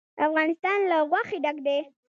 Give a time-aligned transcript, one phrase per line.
[0.27, 1.79] افغانستان له غوښې ډک دی.